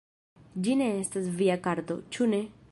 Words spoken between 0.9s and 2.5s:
estas via karto, ĉu ne?